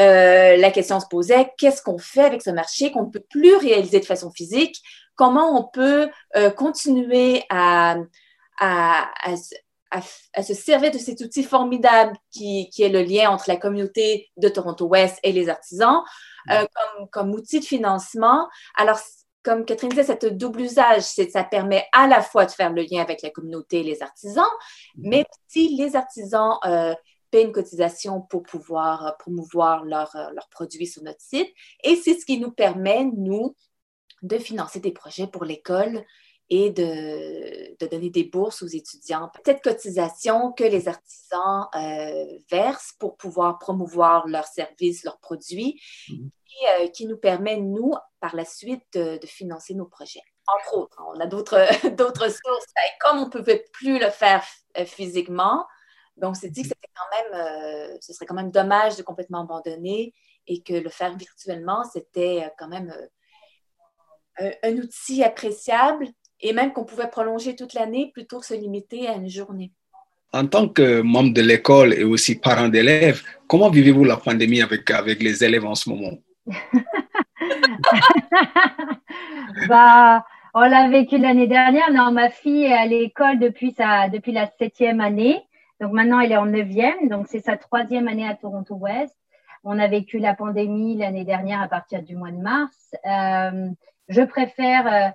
euh, 0.00 0.56
la 0.56 0.70
question 0.70 1.00
se 1.00 1.06
posait, 1.06 1.52
qu'est-ce 1.58 1.82
qu'on 1.82 1.98
fait 1.98 2.24
avec 2.24 2.42
ce 2.42 2.50
marché 2.50 2.90
qu'on 2.90 3.04
ne 3.04 3.10
peut 3.10 3.24
plus 3.28 3.56
réaliser 3.56 4.00
de 4.00 4.04
façon 4.04 4.30
physique? 4.30 4.80
Comment 5.16 5.58
on 5.58 5.64
peut 5.64 6.08
euh, 6.36 6.50
continuer 6.50 7.44
à, 7.50 7.96
à, 8.58 9.10
à, 9.90 10.42
se 10.42 10.54
servir 10.54 10.90
de 10.90 10.98
cet 10.98 11.20
outil 11.20 11.42
formidable 11.42 12.16
qui, 12.30 12.70
qui, 12.70 12.82
est 12.82 12.88
le 12.88 13.02
lien 13.02 13.30
entre 13.30 13.44
la 13.48 13.56
communauté 13.56 14.30
de 14.36 14.48
Toronto-Ouest 14.48 15.18
et 15.22 15.32
les 15.32 15.48
artisans 15.48 16.02
euh, 16.50 16.64
comme, 16.74 17.08
comme, 17.10 17.34
outil 17.34 17.60
de 17.60 17.64
financement. 17.64 18.48
Alors, 18.76 18.98
comme 19.42 19.64
Catherine 19.64 19.90
disait, 19.90 20.04
cette 20.04 20.36
double 20.36 20.62
usage, 20.62 21.02
ça 21.02 21.44
permet 21.44 21.86
à 21.92 22.06
la 22.06 22.22
fois 22.22 22.46
de 22.46 22.50
faire 22.50 22.72
le 22.72 22.82
lien 22.82 23.02
avec 23.02 23.22
la 23.22 23.30
communauté 23.30 23.80
et 23.80 23.82
les 23.82 24.02
artisans, 24.02 24.44
mm-hmm. 24.44 25.08
mais 25.08 25.24
si 25.48 25.76
les 25.76 25.96
artisans 25.96 26.58
euh, 26.64 26.94
paient 27.32 27.42
une 27.42 27.50
cotisation 27.52 28.20
pour 28.20 28.44
pouvoir 28.44 29.06
euh, 29.06 29.10
promouvoir 29.18 29.84
leurs 29.84 30.16
leur 30.32 30.48
produits 30.50 30.86
sur 30.86 31.02
notre 31.02 31.20
site. 31.20 31.48
Et 31.82 31.96
c'est 31.96 32.14
ce 32.14 32.24
qui 32.24 32.38
nous 32.38 32.52
permet, 32.52 33.04
nous, 33.04 33.56
de 34.22 34.38
financer 34.38 34.78
des 34.78 34.92
projets 34.92 35.26
pour 35.26 35.44
l'école 35.44 36.04
et 36.54 36.70
de, 36.70 37.86
donner 37.86 38.10
des 38.10 38.24
bourses 38.24 38.62
aux 38.62 38.66
étudiants. 38.66 39.30
Peut-être 39.42 39.62
cotisation 39.62 40.52
que 40.52 40.64
les 40.64 40.86
artisans 40.86 41.66
euh, 41.74 42.38
versent 42.50 42.92
pour 42.98 43.16
pouvoir 43.16 43.58
promouvoir 43.58 44.28
leurs 44.28 44.46
services, 44.46 45.02
leurs 45.02 45.18
produits, 45.18 45.80
mhm. 46.10 46.30
et, 46.50 46.68
euh, 46.68 46.88
qui 46.88 47.06
nous 47.06 47.16
permet, 47.16 47.56
nous, 47.56 47.94
par 48.20 48.36
la 48.36 48.44
suite, 48.44 48.84
de, 48.92 49.18
financer 49.24 49.74
nos 49.74 49.86
projets. 49.86 50.20
Entre 50.46 50.76
autres, 50.76 51.02
on 51.14 51.18
a 51.20 51.26
d'autres 51.26 51.58
sources. 52.28 52.72
Et 52.76 52.98
comme 53.00 53.18
on 53.20 53.24
ne 53.26 53.30
pouvait 53.30 53.64
plus 53.72 53.98
le 53.98 54.10
faire 54.10 54.44
euh, 54.78 54.84
physiquement, 54.84 55.64
ben, 56.16 56.28
on 56.28 56.34
s'est 56.34 56.50
dit 56.50 56.62
que 56.62 56.68
c'était 56.68 56.88
quand 56.94 57.32
même, 57.32 57.98
ce 58.00 58.12
serait 58.12 58.26
quand 58.26 58.34
même 58.34 58.50
dommage 58.50 58.96
de 58.96 59.02
complètement 59.02 59.42
abandonner 59.42 60.12
et 60.46 60.62
que 60.62 60.74
le 60.74 60.90
faire 60.90 61.16
virtuellement, 61.16 61.84
c'était 61.84 62.50
quand 62.58 62.68
même 62.68 62.94
un 64.38 64.76
outil 64.76 65.22
appréciable 65.22 66.08
et 66.40 66.52
même 66.52 66.72
qu'on 66.72 66.84
pouvait 66.84 67.08
prolonger 67.08 67.56
toute 67.56 67.74
l'année 67.74 68.10
plutôt 68.12 68.40
que 68.40 68.46
se 68.46 68.54
limiter 68.54 69.08
à 69.08 69.14
une 69.14 69.28
journée. 69.28 69.72
En 70.32 70.46
tant 70.46 70.68
que 70.68 71.02
membre 71.02 71.34
de 71.34 71.42
l'école 71.42 71.92
et 71.92 72.04
aussi 72.04 72.36
parent 72.36 72.68
d'élèves, 72.68 73.22
comment 73.46 73.68
vivez-vous 73.68 74.04
la 74.04 74.16
pandémie 74.16 74.62
avec, 74.62 74.90
avec 74.90 75.22
les 75.22 75.44
élèves 75.44 75.66
en 75.66 75.74
ce 75.74 75.90
moment? 75.90 76.16
bah, 79.68 80.24
on 80.54 80.60
l'a 80.60 80.88
vécu 80.88 81.18
l'année 81.18 81.46
dernière. 81.46 81.92
Non, 81.92 82.12
ma 82.12 82.30
fille 82.30 82.64
est 82.64 82.72
à 82.72 82.86
l'école 82.86 83.38
depuis, 83.38 83.72
sa, 83.72 84.08
depuis 84.08 84.32
la 84.32 84.50
septième 84.58 85.00
année. 85.00 85.42
Donc 85.82 85.90
maintenant, 85.94 86.20
elle 86.20 86.30
est 86.30 86.36
en 86.36 86.46
neuvième. 86.46 87.08
Donc 87.08 87.26
c'est 87.26 87.40
sa 87.40 87.56
troisième 87.56 88.06
année 88.06 88.26
à 88.26 88.36
Toronto-Ouest. 88.36 89.16
On 89.64 89.80
a 89.80 89.88
vécu 89.88 90.20
la 90.20 90.32
pandémie 90.32 90.96
l'année 90.96 91.24
dernière 91.24 91.60
à 91.60 91.66
partir 91.66 92.04
du 92.04 92.14
mois 92.14 92.30
de 92.30 92.36
mars. 92.36 92.94
Euh, 93.04 93.68
je 94.08 94.22
préfère 94.22 94.86
euh, 94.86 95.10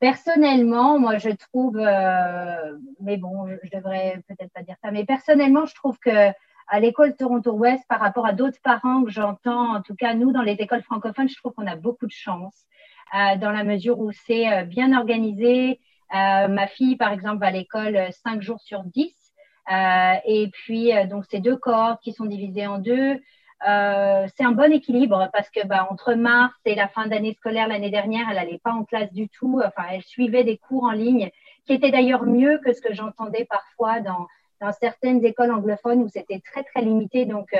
Personnellement, 0.00 0.98
moi, 0.98 1.16
je 1.16 1.30
trouve, 1.30 1.78
euh, 1.78 2.78
mais 3.00 3.16
bon, 3.16 3.46
je, 3.62 3.70
devrais 3.74 4.22
peut-être 4.28 4.52
pas 4.52 4.62
dire 4.62 4.74
ça, 4.82 4.90
mais 4.90 5.06
personnellement, 5.06 5.64
je 5.64 5.74
trouve 5.74 5.98
que 5.98 6.30
à 6.68 6.80
l'école 6.80 7.16
Toronto-Ouest, 7.16 7.84
par 7.88 8.00
rapport 8.00 8.26
à 8.26 8.32
d'autres 8.34 8.60
parents 8.62 9.02
que 9.02 9.10
j'entends, 9.10 9.74
en 9.76 9.80
tout 9.80 9.94
cas, 9.94 10.12
nous, 10.12 10.30
dans 10.30 10.42
les 10.42 10.54
écoles 10.54 10.82
francophones, 10.82 11.28
je 11.28 11.36
trouve 11.36 11.54
qu'on 11.54 11.66
a 11.66 11.76
beaucoup 11.76 12.06
de 12.06 12.12
chance, 12.12 12.66
dans 13.12 13.50
la 13.50 13.64
mesure 13.64 13.98
où 13.98 14.12
c'est 14.12 14.64
bien 14.64 14.94
organisé. 14.98 15.80
ma 16.12 16.66
fille, 16.66 16.96
par 16.96 17.12
exemple, 17.12 17.38
va 17.38 17.46
à 17.46 17.52
l'école 17.52 18.08
cinq 18.12 18.42
jours 18.42 18.60
sur 18.60 18.82
dix. 18.84 19.23
Et 19.68 20.50
puis, 20.52 20.92
donc, 21.08 21.24
c'est 21.30 21.40
deux 21.40 21.56
cohortes 21.56 22.02
qui 22.02 22.12
sont 22.12 22.26
divisées 22.26 22.66
en 22.66 22.78
deux. 22.78 23.18
Euh, 23.66 24.26
c'est 24.36 24.44
un 24.44 24.52
bon 24.52 24.72
équilibre 24.72 25.30
parce 25.32 25.48
que 25.48 25.66
bah, 25.66 25.86
entre 25.90 26.14
mars 26.14 26.54
et 26.66 26.74
la 26.74 26.88
fin 26.88 27.06
d'année 27.06 27.34
scolaire 27.34 27.68
l'année 27.68 27.90
dernière, 27.90 28.26
elle 28.28 28.36
n'allait 28.36 28.58
pas 28.58 28.72
en 28.72 28.84
classe 28.84 29.12
du 29.12 29.28
tout. 29.28 29.62
Enfin, 29.64 29.84
elle 29.90 30.02
suivait 30.02 30.44
des 30.44 30.58
cours 30.58 30.84
en 30.84 30.90
ligne 30.90 31.30
qui 31.66 31.72
étaient 31.72 31.90
d'ailleurs 31.90 32.24
mieux 32.24 32.58
que 32.62 32.74
ce 32.74 32.82
que 32.82 32.92
j'entendais 32.92 33.46
parfois 33.46 34.00
dans, 34.00 34.26
dans, 34.60 34.72
certaines 34.72 35.24
écoles 35.24 35.50
anglophones 35.50 36.02
où 36.02 36.08
c'était 36.08 36.40
très 36.40 36.62
très 36.64 36.82
limité. 36.82 37.24
Donc, 37.24 37.54
euh, 37.54 37.58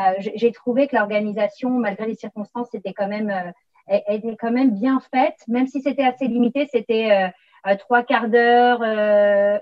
euh 0.00 0.14
j'ai 0.18 0.52
trouvé 0.52 0.88
que 0.88 0.96
l'organisation, 0.96 1.70
malgré 1.70 2.06
les 2.06 2.14
circonstances, 2.14 2.72
était 2.74 2.94
quand 2.94 3.08
même 3.08 3.30
euh, 3.30 3.98
était 4.08 4.36
quand 4.36 4.52
même 4.52 4.70
bien 4.70 4.98
faite, 5.12 5.36
même 5.46 5.66
si 5.66 5.82
c'était 5.82 6.04
assez 6.04 6.26
limité. 6.26 6.66
C'était 6.72 7.32
euh, 7.66 7.76
trois 7.76 8.02
quarts 8.02 8.28
d'heure, 8.28 8.82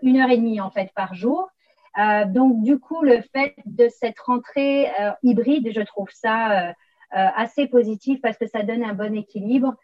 une 0.02 0.20
heure 0.20 0.30
et 0.30 0.36
demie 0.36 0.60
en 0.60 0.70
fait 0.70 0.92
par 0.94 1.14
jour. 1.14 1.51
Euh, 1.99 2.25
donc, 2.26 2.62
du 2.62 2.78
coup, 2.78 3.02
le 3.02 3.20
fait 3.32 3.54
de 3.66 3.88
cette 3.88 4.18
rentrée 4.20 4.88
euh, 5.00 5.12
hybride, 5.22 5.70
je 5.75 5.82
trouve 5.82 6.08
ça 6.11 6.68
euh, 6.68 6.72
assez 7.11 7.66
positif 7.66 8.20
parce 8.22 8.38
que 8.38 8.46
ça 8.46 8.62
donne 8.62 8.82
un 8.82 8.94
bon 8.94 9.14
équilibre. 9.14 9.75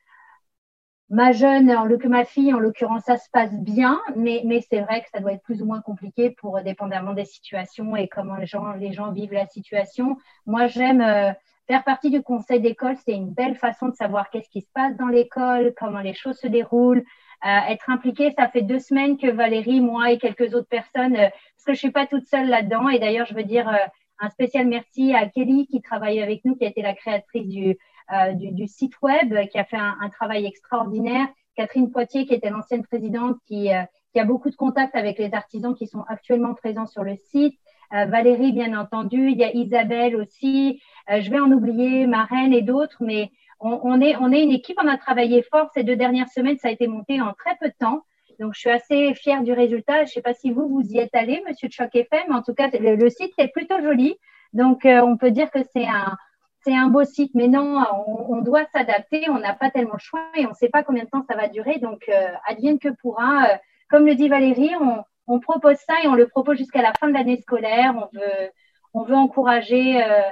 Ma 1.10 1.32
jeune, 1.32 1.70
en 1.70 1.86
ma 2.08 2.24
fille, 2.24 2.52
en 2.52 2.58
l'occurrence, 2.58 3.04
ça 3.04 3.16
se 3.16 3.30
passe 3.30 3.54
bien, 3.54 3.98
mais, 4.14 4.42
mais 4.44 4.60
c'est 4.68 4.80
vrai 4.80 5.00
que 5.02 5.08
ça 5.10 5.20
doit 5.20 5.32
être 5.32 5.42
plus 5.42 5.62
ou 5.62 5.64
moins 5.64 5.80
compliqué 5.80 6.30
pour 6.30 6.60
dépendamment 6.60 7.14
des 7.14 7.24
situations 7.24 7.96
et 7.96 8.08
comment 8.08 8.36
les 8.36 8.46
gens, 8.46 8.72
les 8.72 8.92
gens 8.92 9.10
vivent 9.12 9.32
la 9.32 9.46
situation. 9.46 10.18
Moi, 10.44 10.66
j'aime 10.66 11.34
faire 11.66 11.84
partie 11.84 12.10
du 12.10 12.22
conseil 12.22 12.60
d'école. 12.60 12.96
C'est 13.04 13.14
une 13.14 13.30
belle 13.30 13.54
façon 13.54 13.88
de 13.88 13.94
savoir 13.94 14.28
qu'est-ce 14.28 14.50
qui 14.50 14.60
se 14.60 14.70
passe 14.74 14.96
dans 14.96 15.08
l'école, 15.08 15.72
comment 15.78 16.00
les 16.00 16.14
choses 16.14 16.36
se 16.38 16.46
déroulent, 16.46 17.04
être 17.45 17.90
impliqué. 17.90 18.33
Ça 18.37 18.49
fait 18.49 18.62
deux 18.62 18.78
semaines 18.78 19.16
que 19.16 19.30
Valérie, 19.30 19.80
moi 19.80 20.12
et 20.12 20.18
quelques 20.18 20.54
autres 20.54 20.68
personnes, 20.68 21.16
euh, 21.16 21.28
parce 21.28 21.64
que 21.66 21.73
je 21.75 21.78
suis 21.78 21.90
pas 21.90 22.07
toute 22.07 22.26
seule 22.26 22.49
là-dedans. 22.49 22.88
Et 22.88 22.99
d'ailleurs, 22.99 23.26
je 23.26 23.35
veux 23.35 23.45
dire 23.45 23.68
euh, 23.68 23.76
un 24.18 24.30
spécial 24.30 24.66
merci 24.66 25.14
à 25.14 25.28
Kelly 25.28 25.66
qui 25.66 25.80
travaille 25.80 26.21
avec 26.21 26.45
nous, 26.45 26.57
qui 26.57 26.64
a 26.64 26.68
été 26.68 26.83
la 26.83 26.95
créatrice 26.95 27.47
du, 27.47 27.76
euh, 28.12 28.33
du, 28.33 28.52
du, 28.52 28.66
site 28.66 29.00
web, 29.02 29.35
qui 29.50 29.59
a 29.59 29.64
fait 29.64 29.76
un, 29.76 29.97
un, 30.00 30.09
travail 30.09 30.47
extraordinaire. 30.47 31.28
Catherine 31.57 31.90
Poitier, 31.90 32.26
qui 32.26 32.35
était 32.35 32.50
l'ancienne 32.50 32.85
présidente, 32.85 33.37
qui, 33.47 33.71
qui 34.12 34.21
a 34.21 34.25
beaucoup 34.25 34.49
de 34.49 34.54
contacts 34.54 34.95
avec 34.95 35.18
les 35.18 35.35
artisans 35.35 35.75
qui 35.75 35.88
sont 35.88 36.04
actuellement 36.07 36.54
présents 36.54 36.87
sur 36.87 37.02
le 37.02 37.16
site. 37.16 37.59
Valérie, 37.90 38.52
bien 38.52 38.78
entendu. 38.78 39.30
Il 39.33 39.38
y 39.38 39.42
a 39.42 39.52
Isabelle 39.52 40.14
aussi. 40.14 40.80
je 41.09 41.28
vais 41.28 41.40
en 41.40 41.50
oublier, 41.50 42.07
Marraine 42.07 42.52
et 42.52 42.62
d'autres, 42.62 42.99
mais 43.00 43.33
on, 43.60 44.00
est, 44.00 44.16
on 44.16 44.32
est 44.32 44.42
une 44.42 44.52
équipe, 44.52 44.78
on 44.82 44.88
a 44.88 44.96
travaillé 44.96 45.42
fort 45.42 45.70
ces 45.74 45.82
deux 45.82 45.96
dernières 45.96 46.28
semaines, 46.28 46.58
ça 46.58 46.68
a 46.68 46.70
été 46.70 46.86
monté 46.86 47.20
en 47.20 47.32
très 47.34 47.56
peu 47.60 47.68
de 47.68 47.74
temps. 47.78 48.04
Donc, 48.38 48.54
je 48.54 48.60
suis 48.60 48.70
assez 48.70 49.14
fière 49.14 49.42
du 49.42 49.52
résultat. 49.52 50.04
Je 50.04 50.10
ne 50.10 50.14
sais 50.14 50.22
pas 50.22 50.34
si 50.34 50.52
vous, 50.52 50.68
vous 50.68 50.82
y 50.82 50.98
êtes 50.98 51.14
allé, 51.14 51.42
Monsieur 51.48 51.68
de 51.68 51.72
Choc 51.72 51.94
FM. 51.94 52.32
En 52.32 52.42
tout 52.42 52.54
cas, 52.54 52.68
le, 52.72 53.10
site 53.10 53.32
est 53.36 53.48
plutôt 53.48 53.80
joli. 53.82 54.16
Donc, 54.52 54.86
euh, 54.86 55.00
on 55.00 55.16
peut 55.16 55.32
dire 55.32 55.50
que 55.50 55.58
c'est 55.72 55.86
un, 55.86 56.16
c'est 56.60 56.74
un 56.74 56.88
beau 56.88 57.02
site. 57.04 57.32
Mais 57.34 57.48
non, 57.48 57.84
on, 58.06 58.40
doit 58.42 58.64
s'adapter. 58.72 59.28
On 59.28 59.40
n'a 59.40 59.54
pas 59.54 59.70
tellement 59.70 59.94
le 59.94 59.98
choix 59.98 60.22
et 60.36 60.46
on 60.46 60.50
ne 60.50 60.54
sait 60.54 60.68
pas 60.68 60.84
combien 60.84 61.04
de 61.04 61.08
temps 61.08 61.24
ça 61.28 61.36
va 61.36 61.48
durer. 61.48 61.78
Donc, 61.80 62.08
euh, 62.08 62.28
advienne 62.46 62.78
que 62.78 62.90
pourra. 62.90 63.44
Euh, 63.44 63.56
comme 63.90 64.06
le 64.06 64.14
dit 64.14 64.28
Valérie, 64.28 64.72
on, 64.80 65.02
on, 65.26 65.40
propose 65.40 65.78
ça 65.78 65.94
et 66.04 66.06
on 66.06 66.14
le 66.14 66.28
propose 66.28 66.58
jusqu'à 66.58 66.82
la 66.82 66.92
fin 66.92 67.08
de 67.08 67.14
l'année 67.14 67.40
scolaire. 67.40 67.94
On 67.96 68.16
veut, 68.16 68.50
on 68.94 69.02
veut 69.02 69.16
encourager 69.16 70.02
euh, 70.02 70.22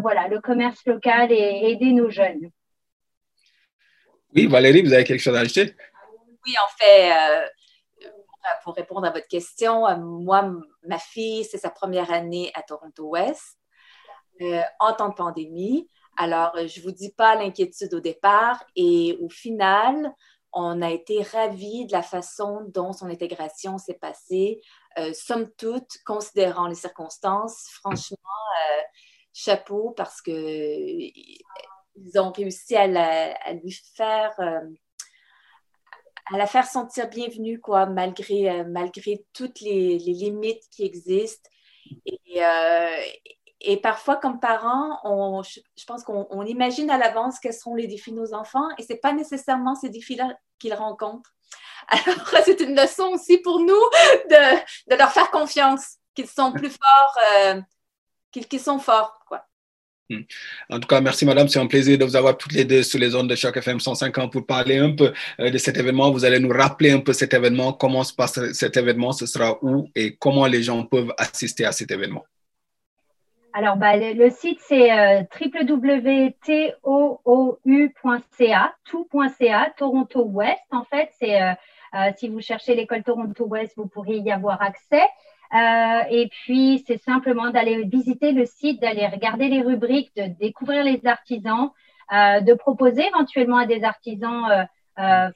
voilà, 0.00 0.28
le 0.28 0.40
commerce 0.40 0.84
local 0.86 1.32
et 1.32 1.70
aider 1.70 1.92
nos 1.92 2.10
jeunes. 2.10 2.50
Oui, 4.36 4.46
Valérie, 4.46 4.82
vous 4.82 4.92
avez 4.92 5.04
quelque 5.04 5.20
chose 5.20 5.34
à 5.34 5.40
ajouter? 5.40 5.74
Oui, 6.46 6.54
en 6.62 6.68
fait, 6.78 7.10
euh, 7.10 7.46
pour 8.62 8.74
répondre 8.74 9.06
à 9.06 9.10
votre 9.10 9.28
question, 9.28 9.86
euh, 9.86 9.96
moi, 9.96 10.52
ma 10.86 10.98
fille, 10.98 11.44
c'est 11.44 11.56
sa 11.56 11.70
première 11.70 12.10
année 12.12 12.52
à 12.54 12.62
Toronto-Ouest 12.62 13.58
en 14.80 14.92
temps 14.92 15.08
de 15.08 15.14
pandémie. 15.14 15.88
Alors, 16.18 16.52
je 16.54 16.80
ne 16.80 16.84
vous 16.84 16.92
dis 16.92 17.10
pas 17.12 17.34
l'inquiétude 17.34 17.94
au 17.94 18.00
départ 18.00 18.62
et 18.76 19.16
au 19.22 19.30
final, 19.30 20.14
on 20.52 20.82
a 20.82 20.90
été 20.90 21.22
ravis 21.22 21.86
de 21.86 21.92
la 21.92 22.02
façon 22.02 22.60
dont 22.68 22.92
son 22.92 23.06
intégration 23.06 23.78
s'est 23.78 23.98
passée. 23.98 24.60
somme 25.14 25.50
toute, 25.56 25.96
considérant 26.04 26.66
les 26.66 26.74
circonstances, 26.74 27.68
franchement, 27.72 28.18
chapeau 29.36 29.92
parce 29.96 30.22
que 30.22 30.32
ils 30.32 32.18
ont 32.18 32.32
réussi 32.32 32.74
à, 32.74 32.86
lui 33.52 33.78
faire 33.94 34.32
euh, 34.38 34.60
à 36.32 36.38
la 36.38 36.46
faire 36.46 36.66
sentir 36.66 37.08
bienvenue 37.08 37.60
quoi 37.60 37.86
malgré 37.86 38.50
euh, 38.50 38.64
malgré 38.66 39.26
toutes 39.34 39.60
les, 39.60 39.98
limites 39.98 40.64
qui 40.70 40.84
existent. 40.84 41.50
Et, 42.06 42.44
euh, 42.44 42.96
et 43.60 43.76
parfois 43.76 44.16
comme 44.16 44.40
parents 44.40 45.00
on, 45.04 45.42
je, 45.42 45.60
pense 45.86 46.02
qu'on 46.02 46.42
imagine 46.42 46.90
à 46.90 46.98
l'avance 46.98 47.38
quels 47.38 47.52
seront 47.52 47.74
les 47.74 47.86
défis 47.86 48.12
de 48.12 48.16
nos 48.16 48.32
enfants 48.32 48.68
et 48.78 48.82
c'est 48.82 48.96
pas 48.96 49.12
nécessairement 49.12 49.74
ces 49.74 49.90
défis 49.90 50.16
là 50.16 50.34
qu'ils 50.58 50.74
rencontrent. 50.74 51.34
Alors 51.88 52.42
c'est 52.44 52.60
une 52.60 52.74
leçon 52.74 53.10
aussi 53.12 53.38
pour 53.38 53.60
nous 53.60 53.84
de, 54.30 54.90
de 54.90 54.96
leur 54.96 55.12
faire 55.12 55.30
confiance 55.30 55.98
qu'ils 56.14 56.26
sont 56.26 56.52
plus 56.52 56.70
forts 56.70 57.64
qu'ils 58.44 58.60
sont 58.60 58.78
forts. 58.78 59.20
Quoi. 59.26 59.46
Hmm. 60.08 60.22
En 60.70 60.78
tout 60.78 60.86
cas, 60.86 61.00
merci 61.00 61.26
madame, 61.26 61.48
c'est 61.48 61.58
un 61.58 61.66
plaisir 61.66 61.98
de 61.98 62.04
vous 62.04 62.14
avoir 62.14 62.36
toutes 62.36 62.52
les 62.52 62.64
deux 62.64 62.84
sur 62.84 63.00
les 63.00 63.16
ondes 63.16 63.28
de 63.28 63.34
Choc 63.34 63.56
FM 63.56 63.80
150 63.80 64.30
pour 64.30 64.46
parler 64.46 64.78
un 64.78 64.92
peu 64.94 65.12
euh, 65.40 65.50
de 65.50 65.58
cet 65.58 65.76
événement. 65.76 66.12
Vous 66.12 66.24
allez 66.24 66.38
nous 66.38 66.50
rappeler 66.52 66.92
un 66.92 67.00
peu 67.00 67.12
cet 67.12 67.34
événement, 67.34 67.72
comment 67.72 68.04
se 68.04 68.14
passe 68.14 68.52
cet 68.52 68.76
événement, 68.76 69.10
ce 69.12 69.26
sera 69.26 69.58
où 69.62 69.88
et 69.96 70.14
comment 70.14 70.46
les 70.46 70.62
gens 70.62 70.84
peuvent 70.84 71.12
assister 71.18 71.64
à 71.64 71.72
cet 71.72 71.90
événement? 71.90 72.24
Alors, 73.52 73.76
bah, 73.76 73.96
le, 73.96 74.30
site, 74.30 74.60
c'est 74.60 74.92
euh, 74.92 75.22
www.toou.ca, 75.40 76.34
tout.ca, 78.84 79.74
Toronto 79.78 80.24
West. 80.24 80.60
En 80.70 80.84
fait, 80.84 81.08
c'est 81.18 81.42
euh, 81.42 81.54
si 82.18 82.28
vous 82.28 82.40
cherchez 82.42 82.74
l'école 82.74 83.02
Toronto 83.02 83.46
West, 83.46 83.72
vous 83.76 83.86
pourriez 83.86 84.18
y 84.18 84.30
avoir 84.30 84.60
accès. 84.60 85.02
Et 85.52 86.28
puis, 86.30 86.84
c'est 86.86 87.00
simplement 87.02 87.50
d'aller 87.50 87.84
visiter 87.84 88.32
le 88.32 88.46
site, 88.46 88.80
d'aller 88.80 89.06
regarder 89.06 89.48
les 89.48 89.62
rubriques, 89.62 90.12
de 90.16 90.26
découvrir 90.40 90.84
les 90.84 91.00
artisans, 91.06 91.70
de 92.10 92.54
proposer 92.54 93.06
éventuellement 93.06 93.58
à 93.58 93.66
des 93.66 93.84
artisans 93.84 94.66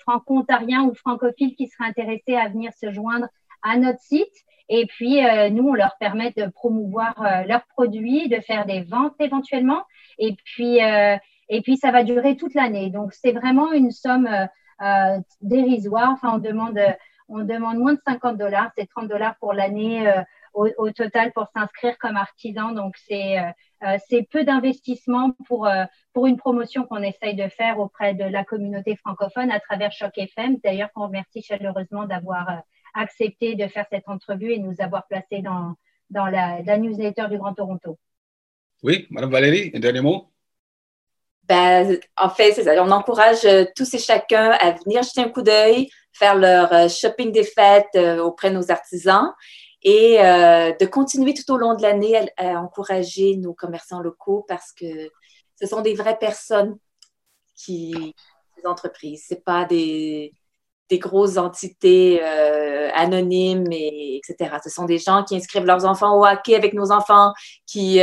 franco-ontariens 0.01 0.85
ou 0.85 0.95
francophiles 0.95 1.55
qui 1.55 1.69
seraient 1.69 1.89
intéressés 1.89 2.37
à 2.37 2.49
venir 2.49 2.73
se 2.73 2.91
joindre 2.91 3.27
à 3.63 3.77
notre 3.77 4.01
site. 4.01 4.35
Et 4.69 4.87
puis, 4.87 5.21
nous, 5.51 5.69
on 5.69 5.75
leur 5.75 5.97
permet 5.99 6.33
de 6.37 6.47
promouvoir 6.47 7.15
leurs 7.47 7.67
produits, 7.67 8.29
de 8.29 8.41
faire 8.41 8.67
des 8.67 8.83
ventes 8.83 9.15
éventuellement. 9.21 9.83
Et 10.19 10.37
puis, 10.45 10.79
et 11.53 11.63
puis, 11.63 11.77
ça 11.77 11.91
va 11.91 12.05
durer 12.05 12.37
toute 12.37 12.55
l'année. 12.55 12.91
Donc, 12.91 13.13
c'est 13.13 13.33
vraiment 13.33 13.73
une 13.73 13.91
somme 13.91 14.29
euh, 14.83 15.19
dérisoire. 15.43 16.11
Enfin, 16.13 16.33
on 16.35 16.39
demande, 16.39 16.81
on 17.31 17.45
demande 17.45 17.79
moins 17.79 17.95
de 17.95 18.01
50 18.07 18.37
dollars. 18.37 18.71
C'est 18.77 18.87
30 18.87 19.09
dollars 19.09 19.37
pour 19.39 19.53
l'année 19.53 20.09
euh, 20.09 20.23
au, 20.53 20.91
total 20.91 21.33
pour 21.33 21.47
s'inscrire 21.55 21.97
comme 21.99 22.17
artisan. 22.17 22.73
Donc, 22.73 22.97
c'est 23.09 23.39
euh, 23.39 23.97
c'est 24.09 24.29
peu 24.31 24.45
d'investissement 24.45 25.31
pour, 25.47 25.67
pour 26.13 26.27
une 26.27 26.37
promotion 26.37 26.85
qu'on 26.85 27.03
essaye 27.03 27.35
de 27.35 27.49
faire 27.49 27.79
auprès 27.79 28.13
de 28.15 28.25
la 28.25 28.45
communauté 28.45 28.95
francophone 28.97 29.51
à 29.51 29.59
travers 29.59 29.91
Choc 29.91 30.19
FM. 30.19 30.59
D'ailleurs, 30.63 30.93
qu'on 30.93 31.07
remercie 31.07 31.41
chaleureusement 31.41 32.05
d'avoir 32.05 32.63
accepté 32.93 33.55
de 33.55 33.67
faire 33.69 33.87
cette 33.91 34.07
entrevue 34.07 34.53
et 34.53 34.59
nous 34.59 34.75
avoir 34.81 35.07
placé 35.07 35.41
dans, 35.41 35.77
dans 36.11 36.27
la, 36.27 36.61
la 36.63 36.77
newsletter 36.77 37.29
du 37.31 37.39
Grand 37.39 37.55
Toronto. 37.55 37.99
Oui, 38.83 39.07
Madame 39.11 39.31
Valérie, 39.31 39.71
un 39.75 39.81
dernier 39.81 40.01
mot? 40.01 40.31
Ben, 41.45 41.99
en 42.17 42.31
fait, 42.31 42.53
ça. 42.53 42.83
On 42.83 42.91
encourage 42.91 43.45
euh, 43.45 43.65
tous 43.75 43.93
et 43.95 43.99
chacun 43.99 44.53
à 44.53 44.73
venir 44.73 45.03
jeter 45.03 45.23
un 45.23 45.29
coup 45.29 45.43
d'œil, 45.43 45.89
faire 46.13 46.37
leur 46.37 46.73
euh, 46.73 46.89
shopping 46.89 47.33
des 47.33 47.45
fêtes 47.45 47.87
euh, 47.97 48.19
auprès 48.23 48.51
de 48.51 48.57
nos 48.57 48.71
artisans 48.71 49.33
et 49.83 50.19
de 50.19 50.85
continuer 50.85 51.33
tout 51.33 51.51
au 51.51 51.57
long 51.57 51.75
de 51.75 51.81
l'année 51.81 52.15
à, 52.37 52.61
encourager 52.61 53.37
nos 53.37 53.55
commerçants 53.55 54.01
locaux 54.01 54.45
parce 54.47 54.73
que 54.73 55.09
ce 55.59 55.67
sont 55.67 55.81
des 55.81 55.95
vraies 55.95 56.19
personnes 56.19 56.77
qui, 57.57 58.15
des 58.59 58.67
entreprises. 58.69 59.25
C'est 59.27 59.43
pas 59.43 59.65
des, 59.65 60.35
des 60.91 60.99
grosses 60.99 61.39
entités 61.39 62.23
anonymes, 62.93 63.73
et, 63.73 64.19
etc. 64.19 64.57
Ce 64.63 64.69
sont 64.69 64.85
des 64.85 64.99
gens 64.99 65.25
qui 65.25 65.35
inscrivent 65.35 65.65
leurs 65.65 65.87
enfants 65.87 66.15
au 66.15 66.27
hockey 66.27 66.55
avec 66.55 66.75
nos 66.75 66.93
enfants, 66.93 67.33
qui 67.65 68.01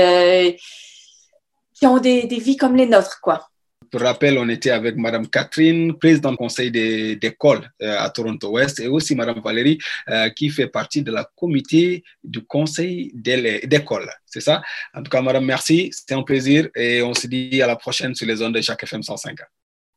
qui 1.75 1.85
ont 1.85 1.99
des, 1.99 2.25
des, 2.25 2.39
vies 2.39 2.57
comme 2.57 2.75
les 2.75 2.87
nôtres, 2.87 3.21
quoi. 3.21 3.47
Pour 3.91 4.01
rappel, 4.01 4.37
on 4.37 4.49
était 4.49 4.71
avec 4.71 4.95
Madame 4.95 5.27
Catherine, 5.27 5.97
présidente 5.97 6.33
du 6.33 6.37
conseil 6.37 6.71
d'école 6.71 7.69
euh, 7.81 7.95
à 7.99 8.09
Toronto-Ouest, 8.09 8.79
et 8.79 8.87
aussi 8.87 9.15
Madame 9.15 9.39
Valérie, 9.41 9.77
euh, 10.09 10.29
qui 10.29 10.49
fait 10.49 10.67
partie 10.67 11.01
de 11.01 11.11
la 11.11 11.25
comité 11.35 12.03
du 12.23 12.45
conseil 12.45 13.11
d'école. 13.13 14.09
C'est 14.25 14.41
ça? 14.41 14.61
En 14.93 15.01
tout 15.03 15.09
cas, 15.09 15.21
Madame, 15.21 15.45
merci. 15.45 15.89
C'était 15.91 16.15
un 16.15 16.23
plaisir 16.23 16.69
et 16.75 17.01
on 17.01 17.13
se 17.13 17.27
dit 17.27 17.61
à 17.61 17.67
la 17.67 17.75
prochaine 17.75 18.13
sur 18.15 18.27
les 18.27 18.41
ondes 18.41 18.55
de 18.55 18.61
chaque 18.61 18.83
FM 18.83 19.03
105. 19.03 19.37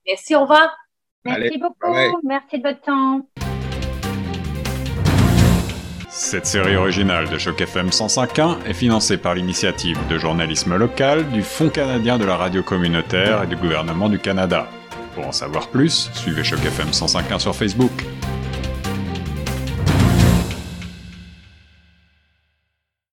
Merci, 0.07 0.35
au 0.35 0.43
revoir. 0.43 0.77
Merci 1.25 1.59
beaucoup. 1.59 2.21
Merci 2.25 2.59
de 2.59 2.63
votre 2.63 2.81
temps. 2.81 3.50
Cette 6.31 6.47
série 6.47 6.77
originale 6.77 7.29
de 7.29 7.39
Choc 7.39 7.61
FM 7.61 7.89
105.1 7.89 8.59
est 8.65 8.73
financée 8.73 9.17
par 9.17 9.35
l'initiative 9.35 9.99
de 10.09 10.17
journalisme 10.17 10.77
local 10.77 11.29
du 11.31 11.43
Fonds 11.43 11.71
canadien 11.71 12.19
de 12.19 12.25
la 12.25 12.37
radio 12.37 12.63
communautaire 12.63 13.43
et 13.43 13.49
du 13.49 13.57
gouvernement 13.57 14.09
du 14.09 14.21
Canada. 14.21 14.69
Pour 15.17 15.27
en 15.27 15.33
savoir 15.33 15.67
plus, 15.71 16.09
suivez 16.15 16.45
Choc 16.45 16.65
FM 16.65 16.91
105.1 16.91 17.41
sur 17.41 17.57
Facebook. 17.57 17.91